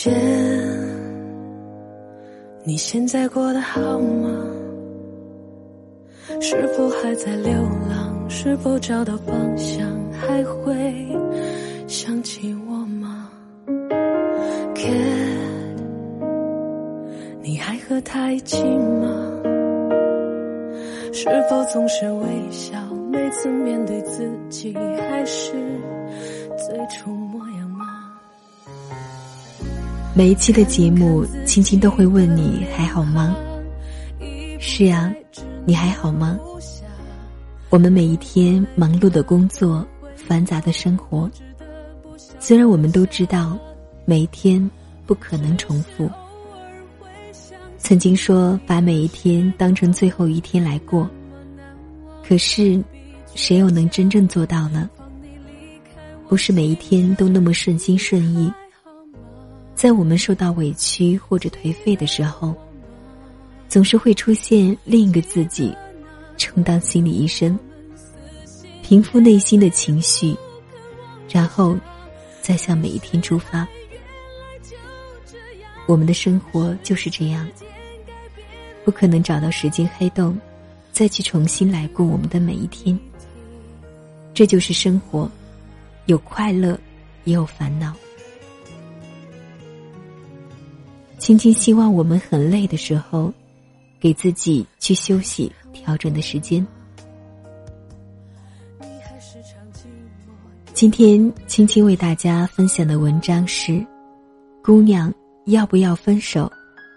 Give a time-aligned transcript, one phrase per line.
[0.00, 0.14] 见，
[2.62, 4.30] 你现在过得好吗？
[6.40, 7.52] 是否还在流
[7.90, 8.30] 浪？
[8.30, 9.88] 是否找到方向？
[10.12, 10.94] 还会
[11.88, 13.28] 想起我吗
[14.76, 15.74] ？Cat，
[17.42, 19.42] 你还和他一起吗？
[21.12, 22.78] 是否总是微笑？
[23.10, 25.54] 每次面对自己，还是
[26.56, 27.67] 最初模样？
[30.18, 33.36] 每一期的节目，青青都会问你还好吗？
[34.58, 35.14] 是啊，
[35.64, 36.36] 你还好吗？
[37.70, 41.30] 我们每一天忙碌的工作，繁杂的生活，
[42.40, 43.56] 虽然我们都知道，
[44.06, 44.68] 每一天
[45.06, 46.10] 不可能重复。
[47.78, 51.08] 曾经说把每一天当成最后一天来过，
[52.26, 52.82] 可是。
[53.34, 54.90] 谁又能真正做到呢？
[56.28, 58.52] 不是每一天都那么顺心顺意。
[59.78, 62.52] 在我们受到委屈或者颓废的时候，
[63.68, 65.72] 总是会出现另一个自己，
[66.36, 67.56] 充当心理医生，
[68.82, 70.36] 平复内心的情绪，
[71.30, 71.78] 然后
[72.42, 73.64] 再向每一天出发。
[75.86, 77.48] 我们的生活就是这样，
[78.84, 80.36] 不可能找到时间黑洞，
[80.90, 82.98] 再去重新来过我们的每一天。
[84.34, 85.30] 这就是生活，
[86.06, 86.76] 有快乐，
[87.22, 87.94] 也有烦恼。
[91.28, 93.30] 青青希望我们很累的时候，
[94.00, 96.66] 给自己去休息、调整的时间。
[100.72, 103.86] 今天青青为大家分享的文章是：
[104.64, 105.12] 姑娘
[105.44, 106.50] 要不要分手，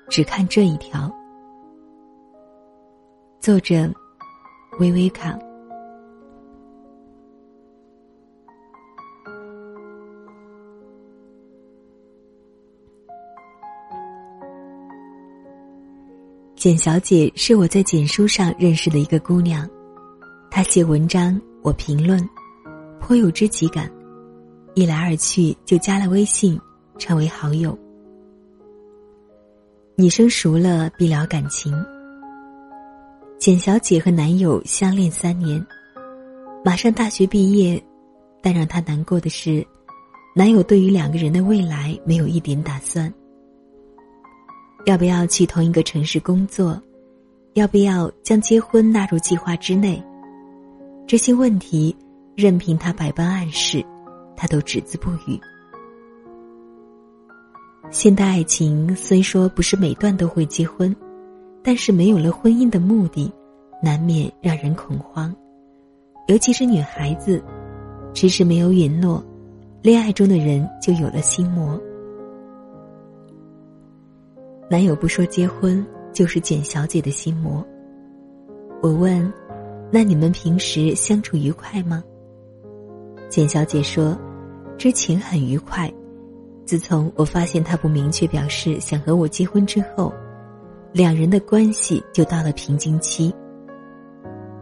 [0.09, 1.14] 只看这一条。
[3.42, 3.94] 作者：
[4.80, 5.38] 微微卡。
[16.62, 19.67] 简小姐是我在简书上认识的一个姑娘，
[20.52, 22.24] 她写文章，我评论，
[23.00, 23.91] 颇有知己感，
[24.75, 26.62] 一来二去就加了微信，
[27.00, 27.75] 成为好友。
[29.96, 31.74] 你生熟了，必聊感情。
[33.40, 35.66] 简小姐和男友相恋三年，
[36.64, 37.84] 马上大学毕业，
[38.40, 39.66] 但让她难过的是，
[40.35, 43.12] 男友对于两个人的未来没有一点打算。
[44.86, 46.81] 要不要去同一个城市工作？
[47.53, 50.02] 要不要将结婚纳入计划之内？
[51.06, 51.96] 这些问题，
[52.36, 53.86] 任凭他百般暗示，
[54.36, 55.40] 他都只字不语。
[57.90, 60.96] 现代爱情虽说不是每段都会结婚，
[61.62, 63.31] 但是没有了婚姻的目的，
[63.84, 65.36] 难免让人恐慌。
[66.28, 67.44] 尤其是女孩子，
[68.14, 69.24] 迟迟没有允诺，
[69.81, 71.80] 恋爱中的人就有了心魔。
[74.72, 77.62] 男友不说结婚，就是简小姐的心魔。
[78.82, 79.22] 我问
[79.92, 82.02] ：“那你们平时相处愉快吗？”
[83.28, 84.18] 简小姐说
[84.80, 85.94] ：“之前很愉快，
[86.66, 90.14] 自从我发现他不明确表示想和我结婚之后，
[90.94, 93.36] 两人的关系就到了瓶颈期。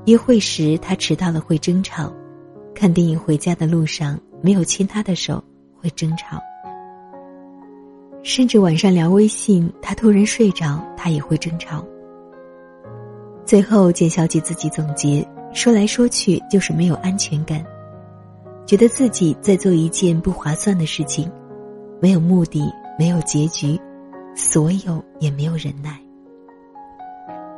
[0.08, 2.12] 约会时他迟到了会争吵，
[2.74, 5.44] 看电影回家的路上没有牵他的手
[5.80, 6.41] 会争吵。”
[8.22, 11.84] 甚至晚上聊微信，他突然睡着，他也会争吵。
[13.46, 17.63] 最后，简小姐自己总结，说来说去就是没有安全感，
[18.66, 21.31] 觉得自己在做一件不划算的事情，
[22.02, 22.62] 没有目的，
[23.00, 23.79] 没有结局，
[24.35, 26.00] 所有也没有忍耐。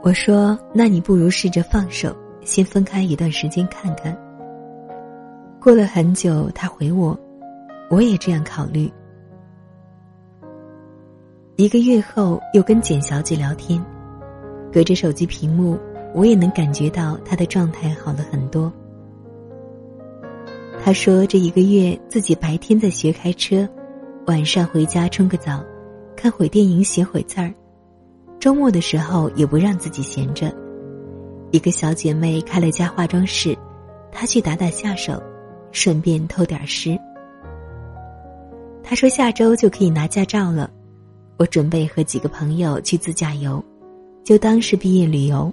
[0.03, 4.17] 我说：“那你不如试着放手，先分开一段时间看看。”
[5.59, 7.19] 过了很久，他回我
[7.89, 8.91] ：“我也这样考虑。”
[11.61, 13.79] 一个月后，又跟简小姐聊天，
[14.73, 15.77] 隔着手机屏幕，
[16.11, 18.73] 我也能感觉到她的状态好了很多。
[20.83, 23.69] 她说：“这一个月自己白天在学开车，
[24.25, 25.63] 晚上回家冲个澡，
[26.17, 27.53] 看会电影，写会字儿，
[28.39, 30.51] 周末的时候也不让自己闲着。
[31.51, 33.55] 一个小姐妹开了家化妆室，
[34.11, 35.21] 她去打打下手，
[35.71, 36.97] 顺便偷点师。
[38.81, 40.67] 她说下周就可以拿驾照了。”
[41.37, 43.63] 我准备和几个朋友去自驾游，
[44.23, 45.51] 就当是毕业旅游。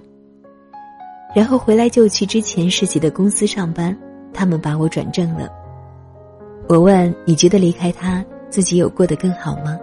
[1.35, 3.95] 然后回来就去之前实习的公司上班，
[4.33, 5.49] 他们把我转正了。
[6.67, 9.77] 我问：“你觉得离开他，自己有过得更好吗？”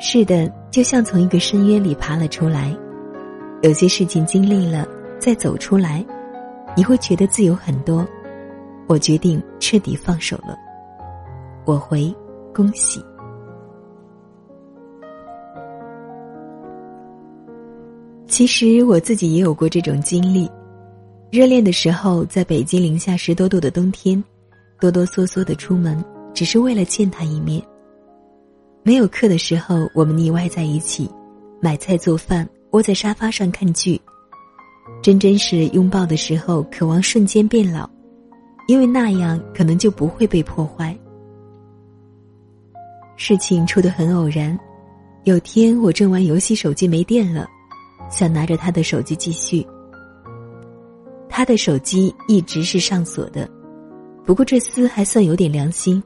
[0.00, 2.74] 是的，就像从一个深渊里爬了出来。
[3.62, 4.86] 有些事情经历了，
[5.18, 6.04] 再走出来，
[6.76, 8.06] 你会觉得自由很多。
[8.86, 10.56] 我决定彻底放手了。
[11.64, 12.14] 我回
[12.54, 13.04] ：“恭喜。”
[18.38, 20.48] 其实我自己也有过这种经历。
[21.28, 24.22] 热恋的时候，在北京零下十多度的冬天，
[24.78, 27.60] 哆哆嗦嗦的出门，只是为了见他一面。
[28.84, 31.10] 没有课的时候，我们腻歪在一起，
[31.60, 34.00] 买菜做饭，窝在沙发上看剧。
[35.02, 37.90] 真真是拥抱的时候，渴望瞬间变老，
[38.68, 40.96] 因为那样可能就不会被破坏。
[43.16, 44.56] 事情出得很偶然，
[45.24, 47.48] 有天我正玩游戏，手机没电了，
[48.10, 49.66] 想拿着他的手机继续。
[51.28, 53.48] 他的手机一直是上锁的，
[54.24, 56.02] 不过这厮还算有点良心，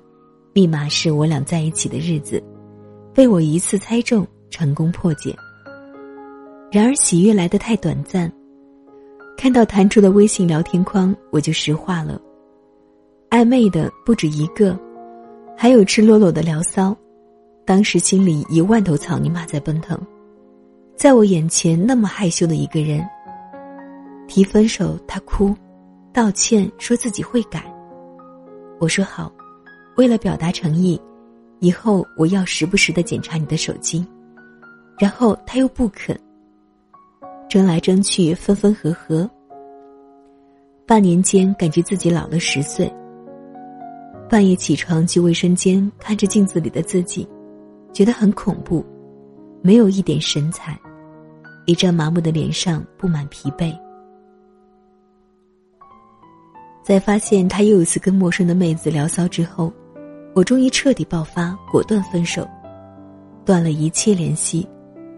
[0.52, 2.42] 密码是我俩在一起的日子。
[3.14, 5.34] 被我一次猜中，成功破解。
[6.70, 8.32] 然而喜悦来得太短暂，
[9.36, 12.20] 看到弹出的微信聊天框，我就石化了。
[13.30, 14.78] 暧昧的不止一个，
[15.56, 16.96] 还有赤裸裸的聊骚。
[17.64, 19.98] 当时心里一万头草泥马在奔腾，
[21.02, 23.04] 在我眼前那么害羞的一个人，
[24.28, 25.52] 提分手他哭，
[26.12, 27.64] 道歉说自己会改。
[28.78, 29.28] 我说好，
[29.96, 31.02] 为了表达诚意。
[31.58, 34.06] 以后我要时不时的检查你的手机，
[34.96, 36.16] 然后他又不肯。
[37.48, 39.28] 争来争去，分分合合。
[40.86, 42.88] 半年间，感觉自己老了十岁。
[44.30, 47.28] 半夜起床去卫生间，看着镜子里的自己，
[47.92, 48.86] 觉得很恐怖，
[49.62, 50.78] 没有一点神采，
[51.66, 53.76] 一张麻木的脸上布满疲惫。
[56.82, 59.72] 在发现他又一次跟陌生的妹子聊骚之后。
[60.34, 62.48] 我终于彻底爆发，果断分手，
[63.44, 64.66] 断了一切联系，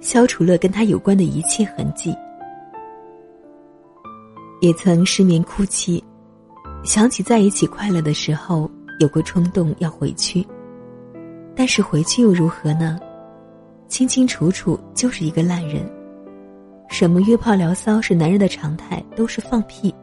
[0.01, 2.13] 消除了跟他有关的一切痕迹。
[4.61, 6.03] 也曾失眠哭泣，
[6.83, 8.69] 想起在一起快乐的时候，
[8.99, 10.45] 有过冲动要回去。
[11.55, 12.99] 但是回去又如何呢？
[13.87, 15.89] 清清楚楚就是一个烂人。
[16.89, 19.95] 什么约炮聊骚是男人的常态，都是放屁。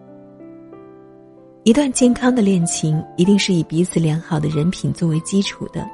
[1.64, 5.88] 一段健康的恋情，一定是以彼此良好的人品作为基础的。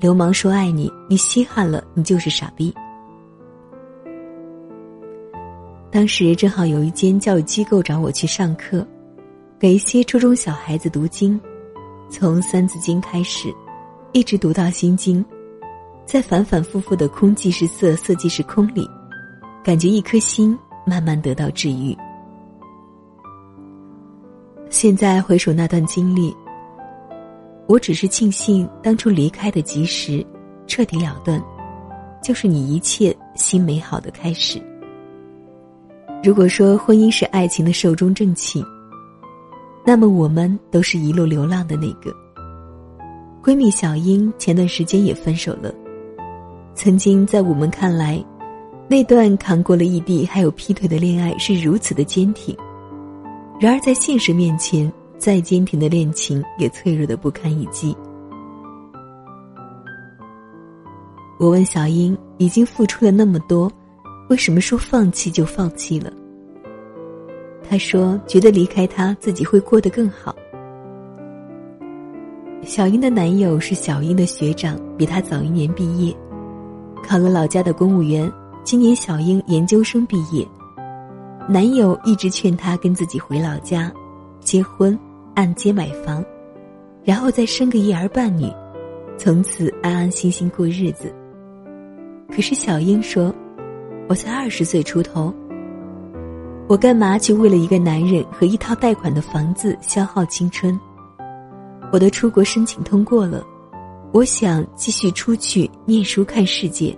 [0.00, 2.74] 流氓说爱你，你稀罕了，你就是傻逼。
[5.90, 8.84] 当时正好有一间教育机构找我去上课，
[9.58, 11.40] 给一些初中小孩子读经，
[12.10, 13.54] 从《三字经》开始，
[14.12, 15.24] 一直读到《心经》，
[16.04, 18.88] 在反反复复的“空即是色，色即是空”里，
[19.62, 21.96] 感觉一颗心慢慢得到治愈。
[24.70, 26.34] 现在回首那段经历，
[27.68, 30.24] 我只是庆幸当初离开的及时，
[30.66, 31.40] 彻底了断，
[32.22, 34.60] 就是你一切新美好的开始。
[36.24, 38.64] 如果说婚姻是爱情的寿终正寝，
[39.84, 42.12] 那么我们都是一路流浪的那个。
[43.42, 45.72] 闺蜜小英前段时间也分手了，
[46.74, 48.24] 曾经在我们看来，
[48.92, 52.54] 那段扛过了异地还有劈腿的恋爱是如此的坚挺。
[53.58, 57.96] 然而，在现实面前，再坚挺的恋情也脆弱的不堪一击。
[61.40, 63.72] 我问小英：“已经付出了那么多，
[64.28, 66.12] 为什么说放弃就放弃了？”
[67.66, 70.36] 她说：“觉得离开他，自己会过得更好。”
[72.60, 76.14] 小英的男友是小英的学长，比她早一年毕业，
[77.02, 78.30] 考了老家的公务员。
[78.64, 80.46] 今年小英研究生毕业。
[81.48, 83.92] 男友一直劝她跟自己回老家，
[84.40, 84.96] 结婚，
[85.34, 86.24] 按揭买房，
[87.02, 88.48] 然后再生个一儿半女，
[89.18, 91.12] 从此安安心心过日子。
[92.30, 93.34] 可是小英说
[94.08, 95.34] ：“我才二十岁出头，
[96.68, 100.78] 我干嘛去为了一个男人和一套贷款的房子消耗青春？
[101.92, 103.44] 我的出国申请通过了，
[104.12, 106.96] 我想继续出去念书看世界。”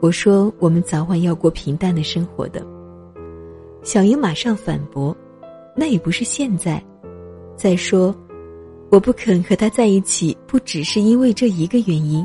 [0.00, 2.64] 我说：“我们早晚要过平淡的生活的。”
[3.82, 5.16] 小英马上反驳
[5.74, 6.82] ：“那也不是现在。
[7.56, 8.14] 再说，
[8.90, 12.24] 我不肯和他在一起，不只是因为这一个原因。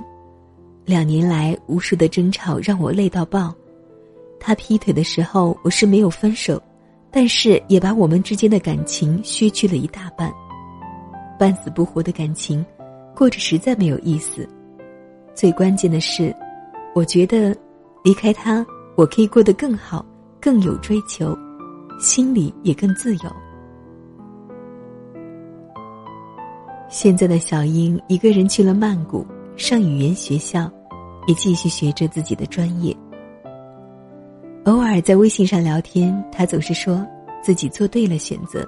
[0.85, 3.53] 两年来无数的争吵让我累到爆。
[4.39, 6.61] 他劈腿的时候，我是没有分手，
[7.09, 10.31] 但是也把我们之间的感情削去了一大半。
[11.39, 12.63] 半死不活的感情，
[13.15, 14.47] 过着实在没有意思。
[15.33, 16.35] 最关键的是，
[16.93, 17.55] 我觉得
[18.03, 20.05] 离开他，我可以过得更好，
[20.41, 21.37] 更有追求。”
[21.99, 23.21] 心里也更自由。
[26.89, 30.69] 现在的小英一个人去了曼谷上语言学校，
[31.27, 32.93] 也继续学着自己的专业。
[34.65, 37.05] 偶尔在微信上聊天，他总是说
[37.41, 38.67] 自己做对了选择。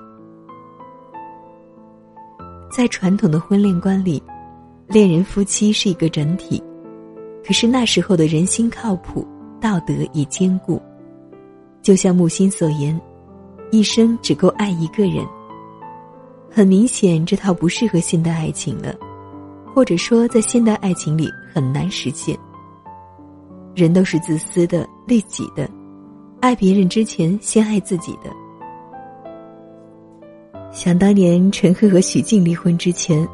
[2.71, 4.21] 在传统的婚恋观里，
[4.87, 6.63] 恋人夫妻是一个整体，
[7.45, 9.25] 可是那时候的人心靠谱，
[9.61, 10.81] 道德也坚固，
[11.83, 12.99] 就像木心所言，
[13.71, 15.23] 一生只够爱一个人。
[16.49, 18.95] 很明显，这套不适合现代爱情了，
[19.75, 22.35] 或者说，在现代爱情里很难实现。
[23.75, 25.69] 人都是自私的、利己的，
[26.39, 28.31] 爱别人之前先爱自己的。
[30.71, 33.27] 想当年，陈赫和许静离婚之前，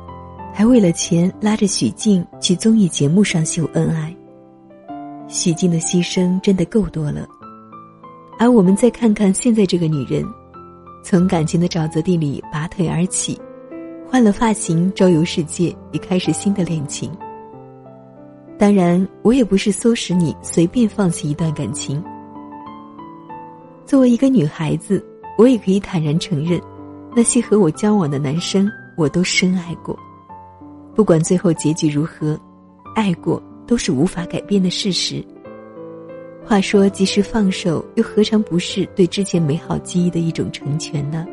[0.53, 4.15] 还为了钱拉着许静去综艺节目上秀恩爱。
[5.27, 7.25] 许静的牺牲真的够多了，
[8.38, 10.25] 而我们再看看现在这个女人，
[11.03, 13.39] 从感情的沼泽地里拔腿而起，
[14.05, 17.10] 换了发型周游世界，也开始新的恋情。
[18.60, 22.03] 当然，我也不是唆使你随便放弃一段感情。
[23.86, 25.03] 作为一个女孩子，
[25.38, 26.62] 我也可以坦然承认，
[27.15, 29.98] 那些和我交往的男生，我都深爱过。
[30.96, 32.40] 不管最后结局如何，
[32.96, 35.24] 爱过都是无法改变的事实。
[36.44, 41.26] 话说，及时放手，又何尝不是对之前美好记忆的一种成全呢？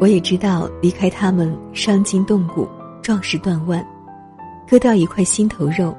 [0.00, 2.68] 我也知道，离开他们，伤筋动骨，
[3.02, 3.86] 壮士断腕。
[4.68, 5.96] 割掉一块心头肉。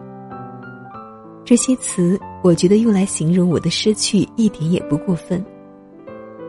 [1.43, 5.43] 这些词，我觉得用来形容我的失去一点也不过分。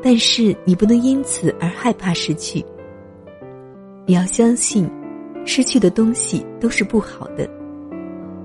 [0.03, 2.65] 但是你不能因此而害怕失去。
[4.12, 4.87] 你要相信，
[5.47, 7.49] 失去的东西都是不好的，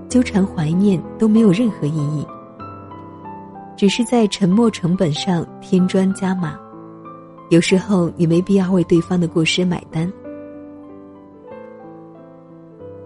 [0.07, 2.25] 纠缠怀念都没有任何意义，
[3.75, 6.57] 只是在沉默成本上添砖加码。
[7.49, 10.09] 有时候你没必要为对方的过失买单。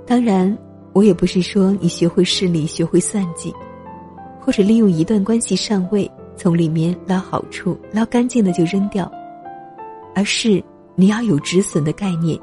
[0.06, 0.56] 当然，
[0.94, 3.52] 我也不是说你学会势利、学会算计，
[4.40, 9.12] 或者利用一段关系上位，从里面捞好处、捞干净的就扔掉，
[10.14, 10.64] 而是
[10.94, 12.40] 你要有止损的概念、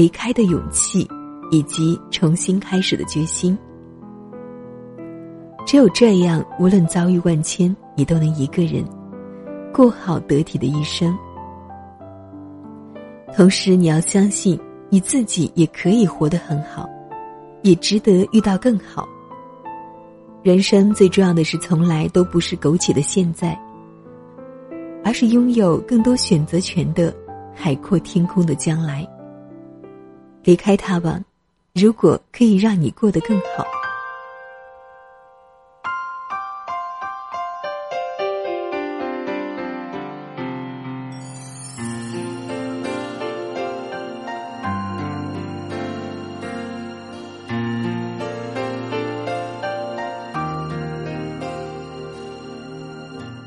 [0.00, 1.06] 离开的勇气，
[1.50, 3.54] 以及重新开始的决心。
[5.66, 8.82] 只有这样，无论遭遇万千，你都能一个人
[9.74, 11.14] 过好得体的一生。
[13.36, 14.58] 同时，你要相信。
[14.88, 16.88] 你自己也可以活得很好，
[17.62, 19.06] 也值得遇到更好。
[20.42, 23.56] 人生最重要的是，从来都不是苟且的现在，
[25.04, 27.14] 而是拥有更多选择权的
[27.54, 29.06] 海阔天空的将来。
[30.42, 31.20] 离开他吧，
[31.74, 33.64] 如果可以让你过得更好。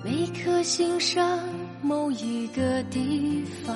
[0.03, 1.39] 每颗心上
[1.81, 3.75] 某一个地方，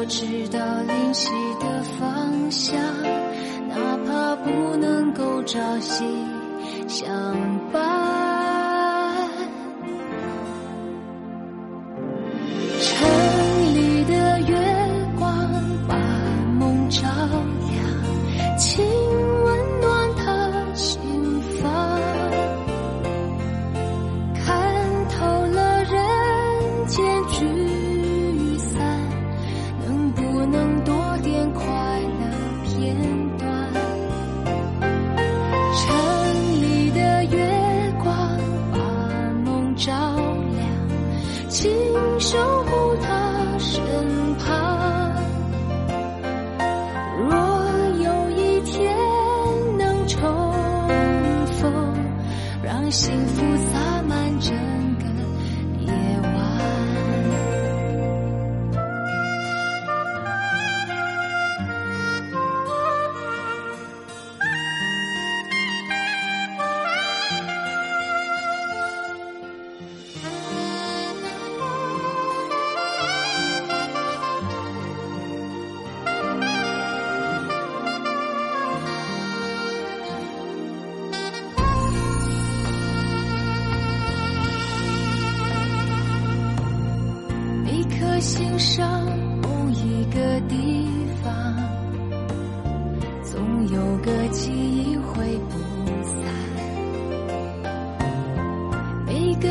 [0.00, 1.28] 我知道灵犀
[1.60, 2.74] 的方向，
[3.68, 6.02] 哪怕不能够朝夕
[6.88, 7.36] 相
[7.70, 8.09] 伴。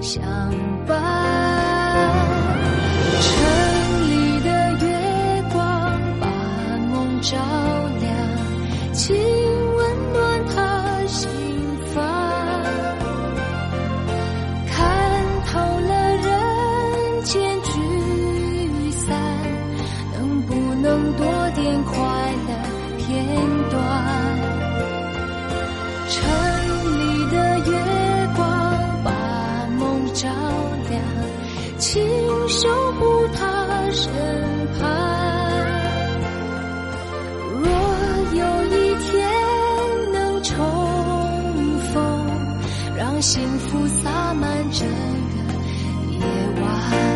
[0.00, 0.52] 相
[0.86, 1.37] 伴。
[43.30, 46.18] 幸福洒满整个夜
[46.62, 47.07] 晚。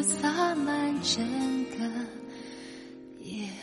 [0.00, 1.22] 就洒满整
[1.76, 1.84] 个
[3.22, 3.59] 夜。